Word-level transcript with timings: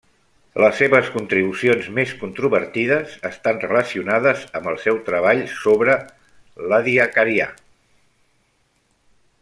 Les 0.61 0.77
seves 0.83 1.09
contribucions 1.17 1.89
més 1.97 2.13
controvertides 2.21 3.13
estan 3.31 3.61
relacionades 3.65 4.47
amb 4.61 4.73
el 4.73 4.81
seu 4.87 4.99
treball 5.11 5.45
sobre 5.59 5.99
l'Ediacarià. 6.73 7.51